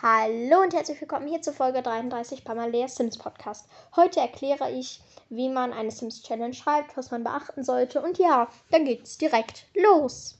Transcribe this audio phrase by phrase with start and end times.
[0.00, 3.66] Hallo und herzlich willkommen hier zur Folge 33 bei Malea Sims Podcast.
[3.96, 8.48] Heute erkläre ich, wie man eine Sims Challenge schreibt, was man beachten sollte und ja,
[8.70, 10.38] dann geht's direkt los.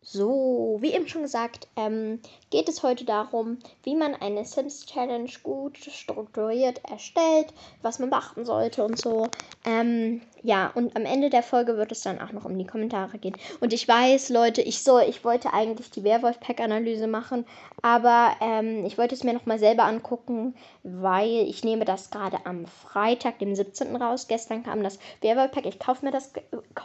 [0.00, 5.30] So, wie eben schon gesagt, ähm, geht es heute darum, wie man eine Sims Challenge
[5.42, 9.28] gut strukturiert erstellt, was man beachten sollte und so.
[9.66, 13.18] Ähm, ja, und am Ende der Folge wird es dann auch noch um die Kommentare
[13.18, 13.36] gehen.
[13.58, 17.44] Und ich weiß, Leute, ich soll, ich wollte eigentlich die Werwolf-Pack-Analyse machen,
[17.82, 22.66] aber ähm, ich wollte es mir nochmal selber angucken, weil ich nehme das gerade am
[22.66, 23.96] Freitag, dem 17.
[23.96, 24.28] raus.
[24.28, 25.66] Gestern kam das Werwolf-Pack.
[25.66, 26.32] Ich kaufe mir das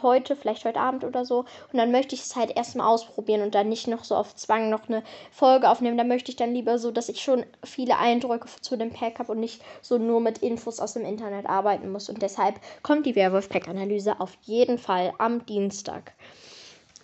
[0.02, 1.44] heute, vielleicht heute Abend oder so.
[1.72, 4.70] Und dann möchte ich es halt erstmal ausprobieren und dann nicht noch so auf Zwang
[4.70, 5.98] noch eine Folge aufnehmen.
[5.98, 9.30] Da möchte ich dann lieber so, dass ich schon viele Eindrücke zu dem Pack habe
[9.30, 12.08] und nicht so nur mit Infos aus dem Internet arbeiten muss.
[12.08, 16.12] Und deshalb kommt die Werwolf-Pack-Analyse auf jeden Fall am Dienstag.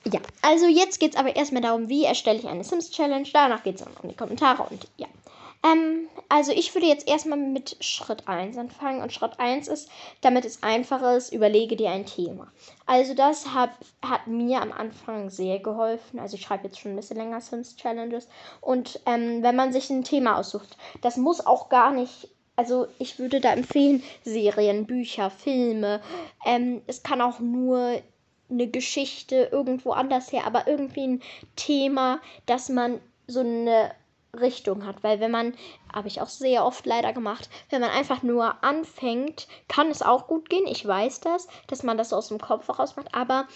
[0.04, 3.28] Ja, also jetzt geht es aber erstmal darum, wie erstelle ich eine Sims-Challenge.
[3.32, 5.06] Danach geht es dann um die Kommentare und ja.
[5.64, 9.02] Ähm, also ich würde jetzt erstmal mit Schritt 1 anfangen.
[9.02, 12.48] Und Schritt 1 ist, damit es einfach ist, überlege dir ein Thema.
[12.86, 13.70] Also das hat,
[14.02, 16.20] hat mir am Anfang sehr geholfen.
[16.20, 18.28] Also ich schreibe jetzt schon ein bisschen länger Sims Challenges.
[18.60, 23.20] Und ähm, wenn man sich ein Thema aussucht, das muss auch gar nicht also ich
[23.20, 26.00] würde da empfehlen, Serien, Bücher, Filme.
[26.44, 28.02] Ähm, es kann auch nur
[28.50, 31.22] eine Geschichte irgendwo anders her, aber irgendwie ein
[31.54, 33.92] Thema, dass man so eine
[34.34, 35.04] Richtung hat.
[35.04, 35.54] Weil wenn man,
[35.94, 40.26] habe ich auch sehr oft leider gemacht, wenn man einfach nur anfängt, kann es auch
[40.26, 40.66] gut gehen.
[40.66, 43.46] Ich weiß das, dass man das so aus dem Kopf raus macht, aber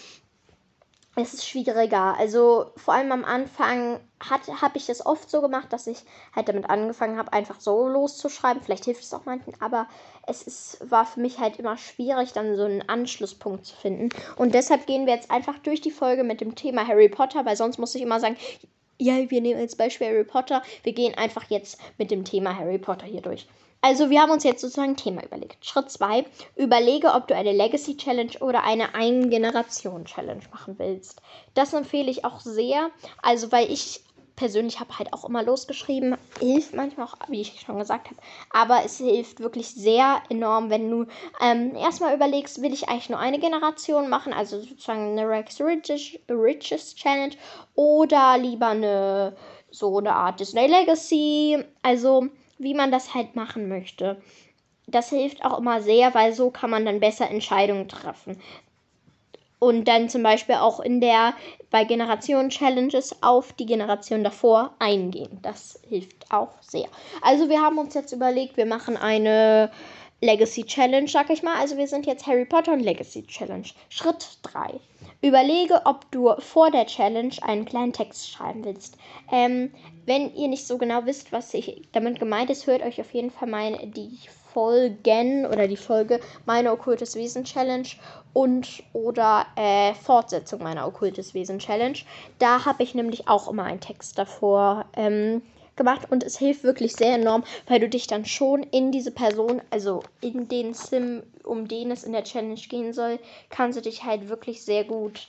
[1.15, 2.17] es ist schwieriger.
[2.17, 5.99] Also vor allem am Anfang habe ich das oft so gemacht, dass ich
[6.35, 8.63] halt damit angefangen habe, einfach so loszuschreiben.
[8.63, 9.87] Vielleicht hilft es auch manchen, aber
[10.25, 14.09] es ist, war für mich halt immer schwierig, dann so einen Anschlusspunkt zu finden.
[14.37, 17.57] Und deshalb gehen wir jetzt einfach durch die Folge mit dem Thema Harry Potter, weil
[17.57, 18.37] sonst muss ich immer sagen,
[18.97, 20.63] ja, wir nehmen als Beispiel Harry Potter.
[20.83, 23.47] Wir gehen einfach jetzt mit dem Thema Harry Potter hier durch.
[23.83, 25.65] Also wir haben uns jetzt sozusagen ein Thema überlegt.
[25.65, 26.23] Schritt 2.
[26.55, 31.21] Überlege, ob du eine Legacy Challenge oder eine Ein-Generation Challenge machen willst.
[31.53, 32.91] Das empfehle ich auch sehr.
[33.21, 34.01] Also weil ich
[34.37, 36.15] persönlich habe halt auch immer losgeschrieben.
[36.39, 38.21] Hilft manchmal auch, wie ich schon gesagt habe.
[38.51, 41.05] Aber es hilft wirklich sehr enorm, wenn du
[41.41, 46.17] ähm, erstmal überlegst, will ich eigentlich nur eine Generation machen, also sozusagen eine Rex Riches,
[46.29, 47.35] Riches Challenge
[47.75, 49.35] oder lieber eine
[49.71, 51.65] so eine Art Disney Legacy.
[51.81, 52.29] Also
[52.63, 54.21] wie man das halt machen möchte.
[54.87, 58.39] Das hilft auch immer sehr, weil so kann man dann besser Entscheidungen treffen.
[59.59, 61.33] Und dann zum Beispiel auch in der
[61.69, 65.39] bei Generation Challenges auf die Generation davor eingehen.
[65.41, 66.87] Das hilft auch sehr.
[67.21, 69.71] Also wir haben uns jetzt überlegt, wir machen eine
[70.19, 71.57] Legacy Challenge, sag ich mal.
[71.59, 73.67] Also wir sind jetzt Harry Potter und Legacy Challenge.
[73.89, 74.79] Schritt 3.
[75.23, 78.97] Überlege, ob du vor der Challenge einen kleinen Text schreiben willst.
[79.31, 79.73] Ähm,
[80.05, 83.31] wenn ihr nicht so genau wisst, was ich damit gemeint ist, hört euch auf jeden
[83.31, 84.19] Fall meine, die
[84.53, 87.87] Folgen oder die Folge meine okkultes Wesen Challenge
[88.33, 91.97] und oder äh, Fortsetzung meiner okkultes Wesen Challenge.
[92.39, 95.41] Da habe ich nämlich auch immer einen Text davor ähm,
[95.75, 99.61] gemacht und es hilft wirklich sehr enorm, weil du dich dann schon in diese Person,
[99.69, 103.19] also in den Sim, um den es in der Challenge gehen soll,
[103.49, 105.27] kannst du dich halt wirklich sehr gut,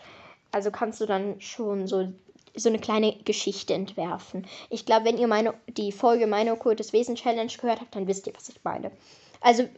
[0.53, 2.09] also kannst du dann schon so
[2.57, 4.47] so eine kleine Geschichte entwerfen.
[4.71, 8.27] Ich glaube, wenn ihr meine, die Folge Meine okkultes Wesen Challenge gehört habt, dann wisst
[8.27, 8.93] ihr, was ich meine.
[9.41, 9.69] Also,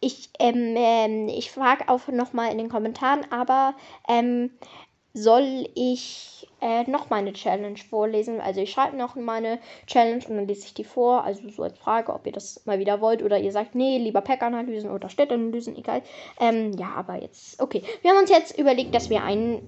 [0.00, 3.74] ich, ähm, ähm, ich frage auch nochmal in den Kommentaren, aber
[4.08, 4.50] ähm,
[5.14, 8.40] soll ich äh, noch meine Challenge vorlesen?
[8.40, 11.24] Also ich schreibe noch meine Challenge und dann lese ich die vor.
[11.24, 14.20] Also so als Frage, ob ihr das mal wieder wollt oder ihr sagt, nee, lieber
[14.20, 16.02] Pack-Analysen oder Städteanalysen, egal.
[16.40, 17.82] Ähm, ja, aber jetzt, okay.
[18.02, 19.66] Wir haben uns jetzt überlegt, dass wir einen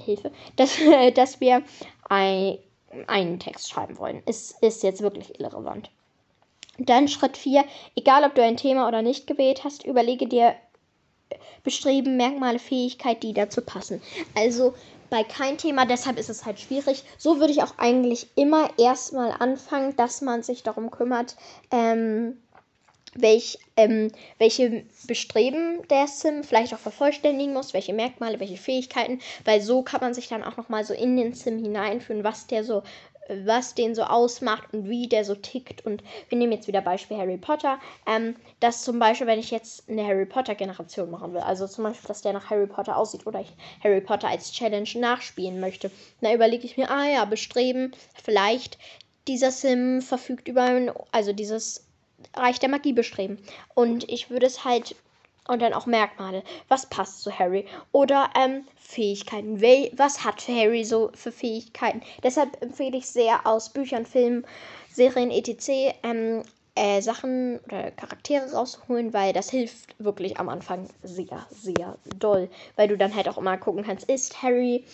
[0.00, 0.78] Hilfe, dass,
[1.14, 1.62] dass wir
[2.08, 2.58] ein,
[3.06, 4.22] einen Text schreiben wollen.
[4.26, 5.90] Es ist jetzt wirklich irrelevant.
[6.78, 7.64] Dann Schritt 4.
[7.94, 10.54] Egal, ob du ein Thema oder nicht gewählt hast, überlege dir
[11.64, 14.00] Bestreben, Merkmale, Fähigkeit, die dazu passen.
[14.36, 14.74] Also
[15.10, 17.02] bei kein Thema, deshalb ist es halt schwierig.
[17.18, 21.36] So würde ich auch eigentlich immer erstmal anfangen, dass man sich darum kümmert,
[21.70, 22.36] ähm,
[23.14, 29.60] welch, ähm, welche Bestreben der Sim vielleicht auch vervollständigen muss, welche Merkmale, welche Fähigkeiten, weil
[29.60, 32.82] so kann man sich dann auch nochmal so in den Sim hineinführen, was der so
[33.28, 35.84] was den so ausmacht und wie der so tickt.
[35.84, 37.78] Und wir nehmen jetzt wieder Beispiel Harry Potter.
[38.06, 42.08] Ähm, dass zum Beispiel, wenn ich jetzt eine Harry Potter-Generation machen will, also zum Beispiel,
[42.08, 43.52] dass der nach Harry Potter aussieht oder ich
[43.82, 45.90] Harry Potter als Challenge nachspielen möchte,
[46.20, 47.92] dann überlege ich mir, ah ja, bestreben,
[48.22, 48.78] vielleicht
[49.28, 51.86] dieser Sim verfügt über, ein, also dieses
[52.34, 53.38] Reich der Magie bestreben.
[53.74, 54.94] Und ich würde es halt
[55.48, 56.42] Und dann auch Merkmale.
[56.68, 57.66] Was passt zu Harry?
[57.92, 59.60] Oder ähm, Fähigkeiten.
[59.96, 62.02] Was hat Harry so für Fähigkeiten?
[62.22, 64.46] Deshalb empfehle ich sehr aus Büchern, Filmen,
[64.92, 65.94] Serien, etc.
[66.02, 66.42] Ähm,
[66.74, 72.48] äh, Sachen oder Charaktere rausholen, weil das hilft wirklich am Anfang sehr, sehr doll.
[72.76, 74.84] Weil du dann halt auch immer gucken kannst, ist Harry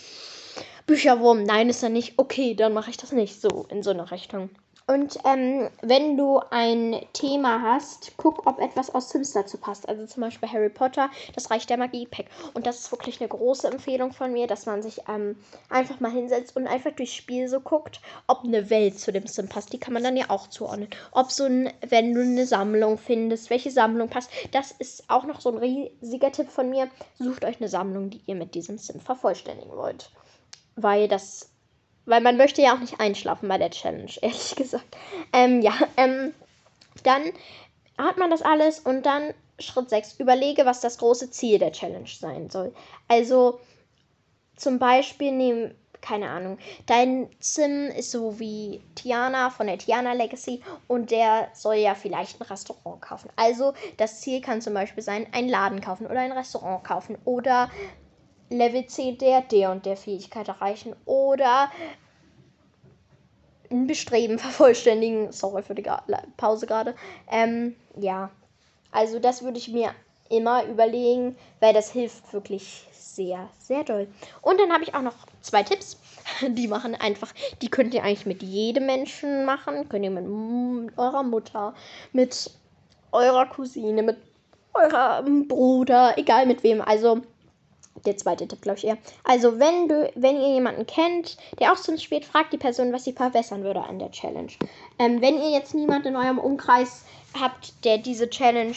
[0.86, 1.44] Bücherwurm?
[1.44, 2.14] Nein, ist er nicht.
[2.18, 4.50] Okay, dann mache ich das nicht so in so eine Richtung.
[4.86, 9.88] Und ähm, wenn du ein Thema hast, guck, ob etwas aus Sims dazu passt.
[9.88, 12.26] Also zum Beispiel Harry Potter, das Reich der Magie-Pack.
[12.54, 15.36] Und das ist wirklich eine große Empfehlung von mir, dass man sich ähm,
[15.68, 19.48] einfach mal hinsetzt und einfach durchs Spiel so guckt, ob eine Welt zu dem Sim
[19.48, 19.72] passt.
[19.72, 20.88] Die kann man dann ja auch zuordnen.
[21.12, 24.30] Ob so ein, wenn du eine Sammlung findest, welche Sammlung passt.
[24.50, 26.88] Das ist auch noch so ein riesiger Tipp von mir.
[27.18, 30.10] Sucht euch eine Sammlung, die ihr mit diesem Sim vervollständigen wollt.
[30.74, 31.51] Weil das
[32.06, 34.96] weil man möchte ja auch nicht einschlafen bei der Challenge, ehrlich gesagt.
[35.32, 36.34] Ähm, ja, ähm,
[37.02, 37.22] dann
[37.98, 40.18] hat man das alles und dann Schritt 6.
[40.18, 42.74] Überlege, was das große Ziel der Challenge sein soll.
[43.08, 43.60] Also
[44.56, 50.62] zum Beispiel nehmen, keine Ahnung, dein Sim ist so wie Tiana von der Tiana Legacy
[50.88, 53.30] und der soll ja vielleicht ein Restaurant kaufen.
[53.36, 57.70] Also das Ziel kann zum Beispiel sein, einen Laden kaufen oder ein Restaurant kaufen oder
[58.58, 61.70] Level 10 der, der und der Fähigkeit erreichen oder
[63.70, 65.32] ein Bestreben vervollständigen.
[65.32, 65.84] Sorry für die
[66.36, 66.94] Pause gerade.
[67.30, 68.30] Ähm, ja,
[68.90, 69.92] also das würde ich mir
[70.28, 74.08] immer überlegen, weil das hilft wirklich sehr, sehr doll.
[74.40, 75.98] Und dann habe ich auch noch zwei Tipps.
[76.48, 79.88] Die machen einfach, die könnt ihr eigentlich mit jedem Menschen machen.
[79.88, 80.24] Könnt ihr mit
[80.96, 81.74] eurer Mutter,
[82.12, 82.50] mit
[83.10, 84.16] eurer Cousine, mit
[84.72, 86.80] eurem Bruder, egal mit wem.
[86.80, 87.22] Also
[88.06, 88.98] der zweite Tipp, glaube ich eher.
[89.24, 93.04] Also, wenn du, wenn ihr jemanden kennt, der auch Sims spielt, fragt die Person, was
[93.04, 94.52] sie verbessern würde an der Challenge.
[94.98, 97.04] Ähm, wenn ihr jetzt niemanden in eurem Umkreis
[97.38, 98.74] habt, der diese Challenge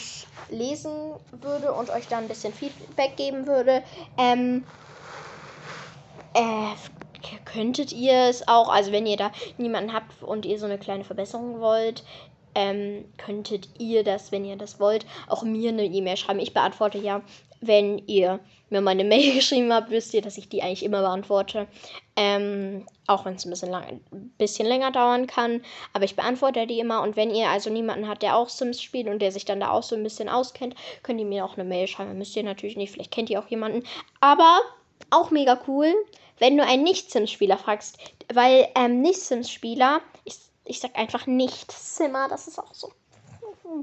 [0.50, 0.92] lesen
[1.32, 3.84] würde und euch dann ein bisschen Feedback geben würde,
[4.18, 4.64] ähm,
[6.34, 6.76] äh,
[7.46, 11.04] könntet ihr es auch, also wenn ihr da niemanden habt und ihr so eine kleine
[11.04, 12.04] Verbesserung wollt,
[12.56, 16.40] ähm, könntet ihr das, wenn ihr das wollt, auch mir eine E-Mail schreiben.
[16.40, 17.22] Ich beantworte ja
[17.68, 21.68] wenn ihr mir meine Mail geschrieben habt, wisst ihr, dass ich die eigentlich immer beantworte.
[22.16, 24.02] Ähm, auch wenn es ein bisschen, lang,
[24.38, 25.62] bisschen länger dauern kann.
[25.94, 27.02] Aber ich beantworte die immer.
[27.02, 29.72] Und wenn ihr also niemanden habt, der auch Sims spielt und der sich dann da
[29.72, 32.18] auch so ein bisschen auskennt, könnt ihr mir auch eine Mail schreiben.
[32.18, 32.92] Müsst ihr natürlich nicht.
[32.92, 33.84] Vielleicht kennt ihr auch jemanden.
[34.22, 34.60] Aber
[35.12, 35.94] auch mega cool,
[36.40, 37.98] wenn du einen Nicht-Sims-Spieler fragst.
[38.34, 40.36] Weil ähm, Nicht-Sims-Spieler, ich,
[40.66, 42.92] ich sag einfach Nicht-Simmer, das ist auch so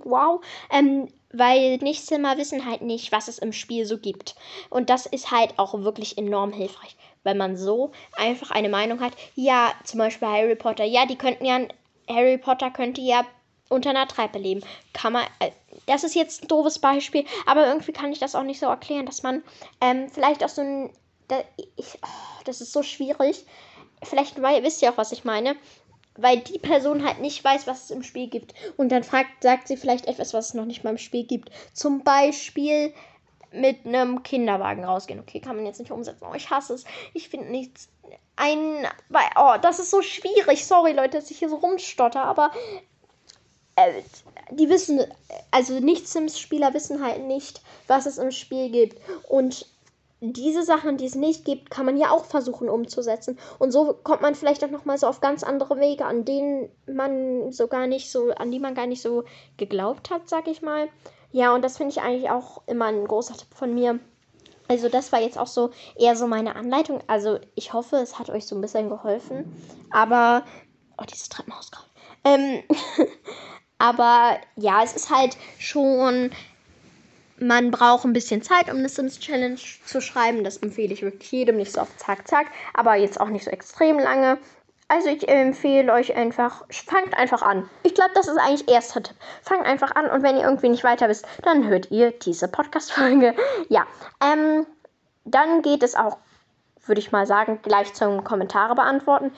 [0.04, 0.40] wow.
[0.70, 4.34] Ähm, weil Nichtszimmer wissen halt nicht, was es im Spiel so gibt.
[4.70, 9.12] Und das ist halt auch wirklich enorm hilfreich, weil man so einfach eine Meinung hat.
[9.34, 10.84] Ja, zum Beispiel Harry Potter.
[10.84, 11.60] Ja, die könnten ja,
[12.08, 13.24] Harry Potter könnte ja
[13.68, 14.62] unter einer Treppe leben.
[14.92, 15.50] Kann man, äh,
[15.86, 19.06] das ist jetzt ein doofes Beispiel, aber irgendwie kann ich das auch nicht so erklären,
[19.06, 19.42] dass man
[19.80, 20.90] ähm, vielleicht auch so ein,
[21.28, 21.42] da,
[21.76, 23.46] ich, oh, das ist so schwierig.
[24.02, 25.56] Vielleicht weil, wisst ihr auch, was ich meine
[26.16, 28.54] weil die Person halt nicht weiß, was es im Spiel gibt.
[28.76, 31.50] Und dann fragt, sagt sie vielleicht etwas, was es noch nicht mal im Spiel gibt.
[31.72, 32.92] Zum Beispiel
[33.52, 35.20] mit einem Kinderwagen rausgehen.
[35.20, 36.26] Okay, kann man jetzt nicht umsetzen.
[36.28, 36.84] Oh, ich hasse es.
[37.14, 37.88] Ich finde nichts.
[38.36, 38.86] Ein.
[39.36, 40.66] Oh, das ist so schwierig.
[40.66, 42.50] Sorry, Leute, dass ich hier so rumstotter, aber.
[43.76, 44.02] Äh,
[44.50, 45.00] die wissen,
[45.50, 49.00] also Nicht-Sims-Spieler wissen halt nicht, was es im Spiel gibt.
[49.28, 49.66] Und
[50.24, 53.36] diese Sachen, die es nicht gibt, kann man ja auch versuchen umzusetzen.
[53.58, 57.50] Und so kommt man vielleicht auch nochmal so auf ganz andere Wege, an denen man
[57.50, 59.24] so gar nicht so, an die man gar nicht so
[59.56, 60.88] geglaubt hat, sag ich mal.
[61.32, 63.98] Ja, und das finde ich eigentlich auch immer ein großer Tipp von mir.
[64.68, 67.00] Also das war jetzt auch so eher so meine Anleitung.
[67.08, 69.52] Also ich hoffe, es hat euch so ein bisschen geholfen.
[69.90, 70.44] Aber,
[70.98, 71.88] oh, dieses Treppenhaus gerade.
[72.24, 72.62] Ähm,
[73.78, 76.30] aber ja, es ist halt schon
[77.42, 80.44] man braucht ein bisschen Zeit, um eine Sims Challenge zu schreiben.
[80.44, 83.50] Das empfehle ich wirklich jedem, nicht so auf Zack, Zack, aber jetzt auch nicht so
[83.50, 84.38] extrem lange.
[84.88, 87.68] Also ich empfehle euch einfach, fangt einfach an.
[87.82, 89.16] Ich glaube, das ist eigentlich erster Tipp.
[89.42, 93.34] Fangt einfach an und wenn ihr irgendwie nicht weiter wisst, dann hört ihr diese Podcast-Folge.
[93.68, 93.86] Ja,
[94.22, 94.66] ähm,
[95.24, 96.18] dann geht es auch,
[96.84, 99.32] würde ich mal sagen, gleich zum Kommentare beantworten.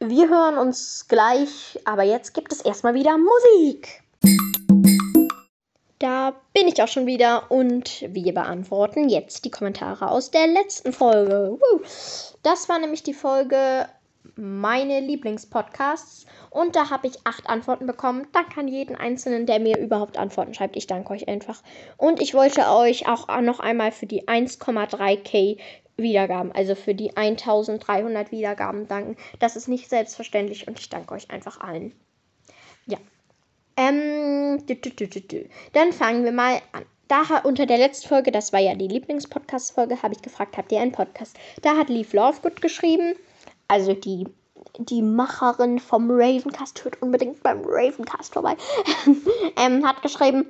[0.00, 4.03] Wir hören uns gleich, aber jetzt gibt es erstmal wieder Musik.
[6.04, 10.92] Da bin ich auch schon wieder und wir beantworten jetzt die Kommentare aus der letzten
[10.92, 11.58] Folge.
[12.42, 13.88] Das war nämlich die Folge
[14.36, 18.26] meine Lieblingspodcasts und da habe ich acht Antworten bekommen.
[18.32, 20.76] Danke an jeden Einzelnen, der mir überhaupt Antworten schreibt.
[20.76, 21.62] Ich danke euch einfach.
[21.96, 25.58] Und ich wollte euch auch noch einmal für die 1,3k
[25.96, 29.16] Wiedergaben, also für die 1300 Wiedergaben danken.
[29.38, 31.98] Das ist nicht selbstverständlich und ich danke euch einfach allen.
[32.84, 32.98] Ja,
[33.76, 34.62] ähm,
[35.72, 36.84] Dann fangen wir mal an.
[37.08, 40.80] da unter der letzten Folge, das war ja die Lieblingspodcast-Folge, habe ich gefragt, habt ihr
[40.80, 41.36] einen Podcast?
[41.62, 43.14] Da hat Leaf Lovegood geschrieben,
[43.68, 44.26] also die,
[44.78, 48.56] die Macherin vom Ravencast, hört unbedingt beim Ravencast vorbei,
[49.56, 50.46] ähm, hat geschrieben,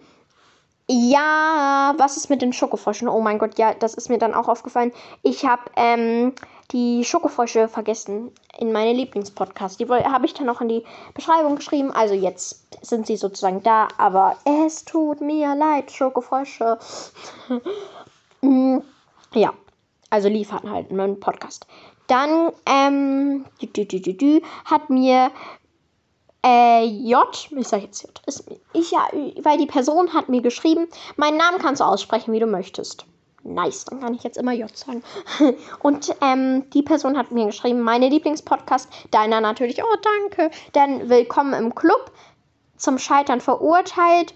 [0.89, 3.09] ja, was ist mit den Schokofröschen?
[3.09, 4.93] Oh mein Gott, ja, das ist mir dann auch aufgefallen.
[5.23, 6.35] Ich habe ähm,
[6.73, 9.81] die Schokofrösche vergessen in meine Lieblingspodcast.
[9.81, 11.91] Die habe ich dann auch in die Beschreibung geschrieben.
[11.93, 16.79] Also jetzt sind sie sozusagen da, aber es tut mir leid, Schokofrösche.
[18.41, 18.81] Mm,
[19.33, 19.55] ja,
[20.11, 21.67] also liefern halt einen Podcast.
[22.09, 23.47] Dann ähm,
[24.67, 25.31] hat mir
[26.45, 28.45] äh, J, ich sag jetzt J, ist,
[28.75, 29.09] ich, ja,
[29.43, 33.07] weil die Person hat mir geschrieben, meinen Namen kannst du aussprechen, wie du möchtest.
[33.45, 35.03] Nice, dann kann ich jetzt immer J sagen.
[35.81, 41.53] Und ähm, die Person hat mir geschrieben, meine Lieblingspodcast, deiner natürlich, oh danke, dann willkommen
[41.53, 42.11] im Club,
[42.77, 44.35] zum Scheitern verurteilt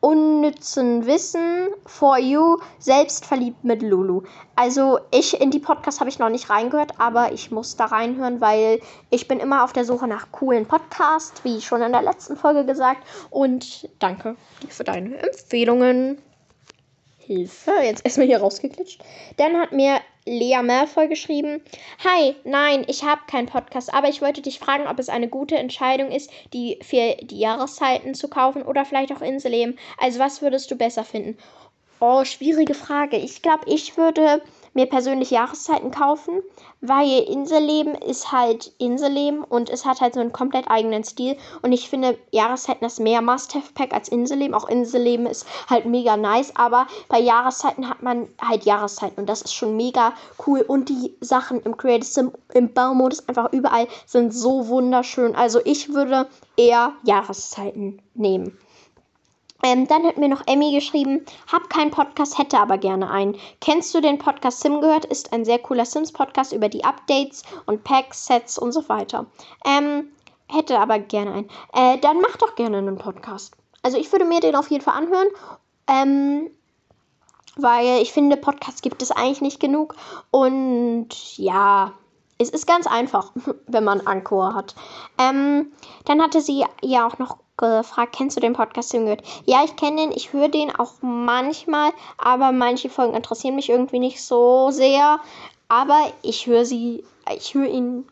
[0.00, 4.22] unnützen Wissen for you selbstverliebt mit Lulu.
[4.54, 8.40] Also ich in die Podcast habe ich noch nicht reingehört, aber ich muss da reinhören,
[8.40, 12.36] weil ich bin immer auf der Suche nach coolen Podcasts, wie schon in der letzten
[12.36, 13.02] Folge gesagt.
[13.30, 14.36] Und danke
[14.68, 16.18] für deine Empfehlungen.
[17.26, 19.00] Hilfe, jetzt erstmal hier rausgeklitscht.
[19.36, 21.62] Dann hat mir Lea Malfoy geschrieben:
[22.04, 25.56] Hi, nein, ich habe keinen Podcast, aber ich wollte dich fragen, ob es eine gute
[25.56, 29.78] Entscheidung ist, die für die Jahreszeiten zu kaufen oder vielleicht auch Inselleben.
[29.98, 31.36] Also, was würdest du besser finden?
[31.98, 33.16] Oh, schwierige Frage.
[33.16, 34.42] Ich glaube, ich würde
[34.76, 36.42] mir persönlich Jahreszeiten kaufen,
[36.82, 41.36] weil Inselleben ist halt Inselleben und es hat halt so einen komplett eigenen Stil.
[41.62, 44.54] Und ich finde Jahreszeiten das mehr Must-Have-Pack als Inselleben.
[44.54, 49.42] Auch Inselleben ist halt mega nice, aber bei Jahreszeiten hat man halt Jahreszeiten und das
[49.42, 50.12] ist schon mega
[50.46, 50.60] cool.
[50.60, 55.34] Und die Sachen im Creative Sim, im Baumodus einfach überall sind so wunderschön.
[55.34, 58.58] Also ich würde eher Jahreszeiten nehmen.
[59.62, 63.36] Ähm, dann hat mir noch Emmy geschrieben, hab keinen Podcast, hätte aber gerne einen.
[63.60, 65.04] Kennst du den Podcast Sim gehört?
[65.06, 69.26] Ist ein sehr cooler Sims-Podcast über die Updates und Packs, Sets und so weiter.
[69.64, 70.08] Ähm,
[70.48, 71.50] hätte aber gerne einen.
[71.72, 73.54] Äh, dann mach doch gerne einen Podcast.
[73.82, 75.28] Also ich würde mir den auf jeden Fall anhören.
[75.88, 76.50] Ähm,
[77.56, 79.96] weil ich finde, Podcasts gibt es eigentlich nicht genug.
[80.30, 81.92] Und ja,
[82.38, 83.32] es ist ganz einfach,
[83.66, 84.74] wenn man Anchor hat.
[85.18, 85.72] Ähm,
[86.04, 89.22] dann hatte sie ja auch noch gefragt, kennst du den Podcast gehört?
[89.44, 93.98] Ja, ich kenne den, ich höre den auch manchmal, aber manche Folgen interessieren mich irgendwie
[93.98, 95.18] nicht so sehr.
[95.68, 98.06] Aber ich höre sie, ich höre ihn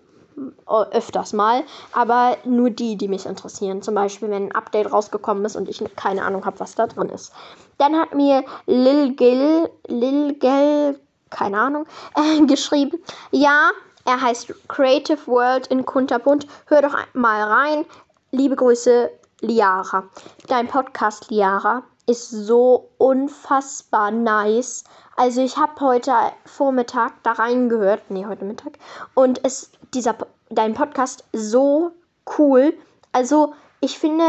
[0.67, 3.83] öfters mal, aber nur die, die mich interessieren.
[3.83, 7.09] Zum Beispiel, wenn ein Update rausgekommen ist und ich keine Ahnung habe, was da drin
[7.09, 7.33] ist.
[7.79, 10.99] Dann hat mir Lil Gil, Lil Gil,
[11.31, 11.87] keine Ahnung,
[12.17, 12.99] äh, geschrieben,
[13.31, 13.71] ja,
[14.05, 16.47] er heißt Creative World in Kunterbunt.
[16.67, 17.87] Hör doch mal rein.
[18.33, 19.11] Liebe Grüße,
[19.45, 20.05] Liara.
[20.49, 24.85] Dein Podcast, Liara, ist so unfassbar nice.
[25.17, 26.13] Also ich habe heute
[26.45, 28.79] Vormittag da reingehört, nee, heute Mittag,
[29.15, 30.17] und es dieser
[30.51, 31.93] dein Podcast so
[32.39, 32.75] cool.
[33.13, 34.25] Also ich finde,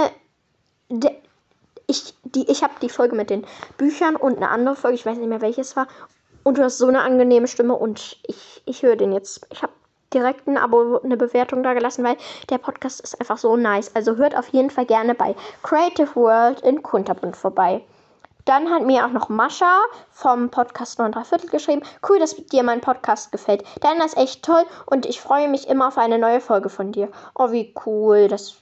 [0.90, 1.12] de,
[1.88, 3.46] ich ich habe die Folge mit den
[3.78, 5.88] Büchern und eine andere Folge, ich weiß nicht mehr welches war,
[6.44, 9.48] und du hast so eine angenehme Stimme und ich ich höre den jetzt.
[9.50, 9.74] Ich habe
[10.16, 12.18] direkt ein Abo, eine Bewertung da gelassen, weil
[12.50, 13.96] der Podcast ist einfach so nice.
[13.96, 17.84] Also hört auf jeden Fall gerne bei Creative World in Kunterbund vorbei.
[18.46, 19.82] Dann hat mir auch noch Mascha
[20.12, 21.82] vom Podcast 9 Viertel geschrieben.
[22.08, 23.64] Cool, dass dir mein Podcast gefällt.
[23.82, 27.10] Deiner ist echt toll und ich freue mich immer auf eine neue Folge von dir.
[27.34, 28.58] Oh, wie cool, dass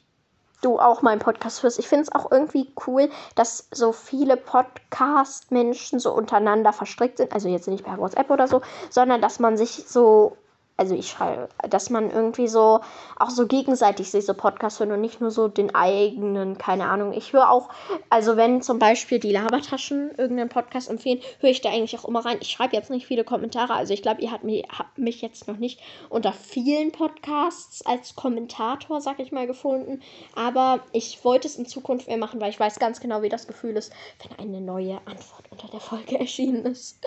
[0.61, 1.79] du auch meinen Podcast hörst.
[1.79, 7.33] Ich finde es auch irgendwie cool, dass so viele Podcast-Menschen so untereinander verstrickt sind.
[7.33, 10.37] Also jetzt nicht per WhatsApp oder so, sondern dass man sich so
[10.75, 12.79] also ich schreibe, dass man irgendwie so
[13.17, 17.13] auch so gegenseitig sich so Podcasts hört und nicht nur so den eigenen, keine Ahnung.
[17.13, 17.69] Ich höre auch,
[18.09, 22.25] also wenn zum Beispiel die Labertaschen irgendeinen Podcast empfehlen, höre ich da eigentlich auch immer
[22.25, 22.37] rein.
[22.41, 25.47] Ich schreibe jetzt nicht viele Kommentare, also ich glaube, ihr habt mich, habt mich jetzt
[25.47, 30.01] noch nicht unter vielen Podcasts als Kommentator, sag ich mal, gefunden.
[30.35, 33.45] Aber ich wollte es in Zukunft mehr machen, weil ich weiß ganz genau, wie das
[33.45, 36.97] Gefühl ist, wenn eine neue Antwort unter der Folge erschienen ist.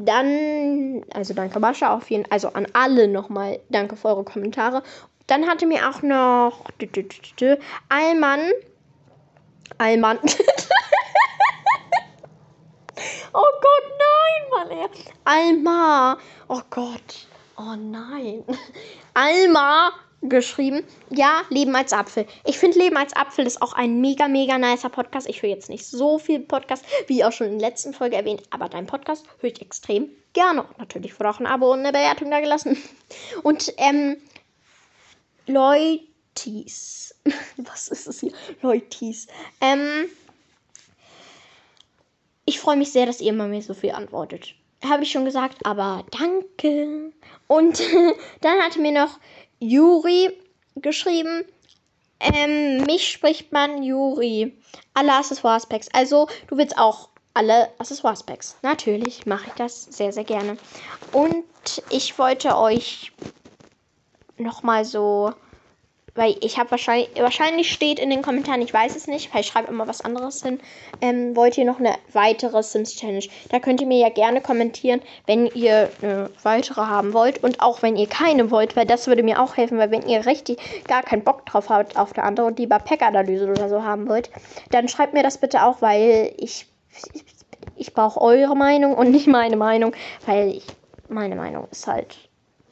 [0.00, 4.82] Dann, also danke Mascha auf jeden also an alle nochmal danke für eure Kommentare.
[5.26, 6.64] Dann hatte mir auch noch
[7.88, 8.50] Alman.
[9.78, 10.18] Alman.
[13.32, 14.70] oh Gott, nein, Mann.
[14.70, 14.88] Ey.
[15.24, 16.18] Alma.
[16.48, 17.26] Oh Gott.
[17.56, 18.44] Oh nein.
[19.14, 20.84] Alma geschrieben.
[21.10, 22.26] Ja, Leben als Apfel.
[22.44, 25.28] Ich finde Leben als Apfel ist auch ein mega, mega nicer Podcast.
[25.28, 28.42] Ich höre jetzt nicht so viel Podcast, wie auch schon in der letzten Folge erwähnt,
[28.50, 30.64] aber dein Podcast höre ich extrem gerne.
[30.78, 32.76] Natürlich wurde auch ein Abo und eine Bewertung da gelassen.
[33.42, 34.16] Und, ähm,
[35.46, 37.14] Leutis.
[37.56, 38.32] Was ist es hier?
[38.62, 39.26] Leutis.
[39.60, 40.08] Ähm,
[42.44, 44.54] ich freue mich sehr, dass ihr immer mir so viel antwortet.
[44.84, 47.12] Habe ich schon gesagt, aber danke.
[47.46, 47.82] Und
[48.40, 49.18] dann hatte mir noch
[49.62, 50.36] Juri
[50.74, 51.44] geschrieben.
[52.18, 54.56] Ähm, mich spricht man Juri.
[54.94, 55.88] Alle Accessoires-Packs.
[55.92, 58.56] Also, du willst auch alle Accessoires-Packs.
[58.62, 60.56] Natürlich mache ich das sehr, sehr gerne.
[61.12, 61.44] Und
[61.90, 63.12] ich wollte euch
[64.36, 65.32] nochmal so
[66.14, 69.46] weil ich habe wahrscheinlich, wahrscheinlich steht in den Kommentaren, ich weiß es nicht, weil ich
[69.46, 70.60] schreibe immer was anderes hin,
[71.00, 73.24] ähm, wollt ihr noch eine weitere Sims Challenge?
[73.48, 77.82] Da könnt ihr mir ja gerne kommentieren, wenn ihr eine weitere haben wollt und auch
[77.82, 81.02] wenn ihr keine wollt, weil das würde mir auch helfen, weil wenn ihr richtig gar
[81.02, 84.30] keinen Bock drauf habt auf eine andere und lieber Pack-Analyse oder so haben wollt,
[84.70, 86.66] dann schreibt mir das bitte auch, weil ich,
[87.14, 87.24] ich,
[87.76, 89.94] ich brauche eure Meinung und nicht meine Meinung,
[90.26, 90.66] weil ich,
[91.08, 92.16] meine Meinung ist halt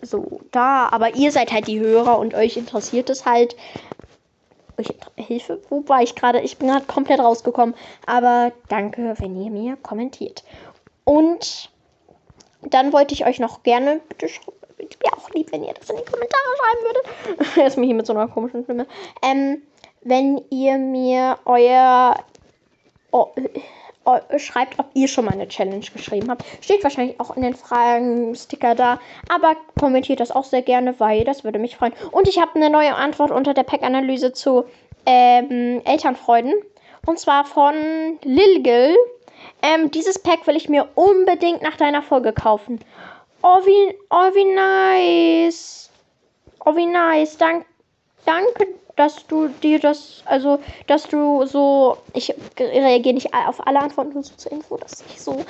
[0.03, 0.89] so da.
[0.91, 3.57] Aber ihr seid halt die Hörer und euch interessiert es halt.
[4.79, 6.41] Euch Hilfe, wo war ich gerade?
[6.41, 7.75] Ich bin gerade komplett rausgekommen.
[8.07, 10.45] Aber danke, wenn ihr mir kommentiert.
[11.05, 11.71] Und
[12.63, 14.29] dann wollte ich euch noch gerne, bitte
[15.03, 17.57] wäre auch lieb, wenn ihr das in die Kommentare schreiben würdet.
[17.67, 18.87] Ist mir hier mit so einer komischen Stimme.
[19.23, 19.63] Ähm,
[20.03, 22.17] wenn ihr mir euer.
[23.13, 23.29] Oh,
[24.39, 26.45] schreibt, ob ihr schon mal eine Challenge geschrieben habt.
[26.61, 28.99] Steht wahrscheinlich auch in den Fragen-Sticker da.
[29.29, 31.93] Aber kommentiert das auch sehr gerne, weil das würde mich freuen.
[32.11, 34.65] Und ich habe eine neue Antwort unter der Pack-Analyse zu
[35.07, 36.55] ähm, Elternfreuden.
[37.07, 37.75] Und zwar von
[38.23, 38.97] Lilgil.
[39.63, 42.81] Ähm, dieses Pack will ich mir unbedingt nach deiner Folge kaufen.
[43.43, 45.91] Oh, wie, oh, wie nice.
[46.65, 47.37] Oh, wie nice.
[47.39, 47.65] Dank,
[48.27, 48.67] danke
[49.01, 54.23] dass du dir das, also, dass du so, ich reagiere nicht auf alle Antworten nur
[54.23, 55.43] so zur Info, dass ich so,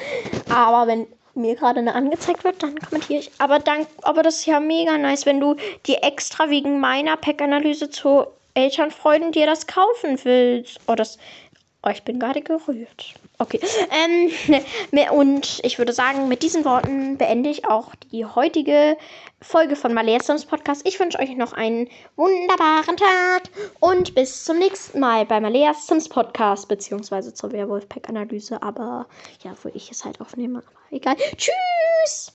[0.49, 3.33] aber wenn mir gerade eine angezeigt wird, dann kommentiere ich.
[3.38, 7.90] Aber dank, aber das ist ja mega nice, wenn du dir extra wegen meiner Pack-Analyse
[7.90, 10.78] zu Elternfreuden dir das kaufen willst.
[10.87, 11.19] Oh, das,
[11.83, 13.15] oh, ich bin gerade gerührt.
[13.39, 13.61] Okay.
[13.91, 14.31] Ähm,
[15.13, 18.97] und ich würde sagen, mit diesen Worten beende ich auch die heutige
[19.41, 20.87] Folge von Malairs Podcast.
[20.87, 23.45] Ich wünsche euch noch einen wunderbaren Tag
[23.81, 25.40] und bis zum nächsten Mal bei
[25.73, 28.62] Sims Podcast, beziehungsweise zur Werwolf-Pack-Analyse.
[28.62, 29.07] Aber
[29.43, 30.59] ja, wo ich es halt aufnehme.
[30.59, 31.16] Aber egal.
[31.37, 32.29] Tschüss!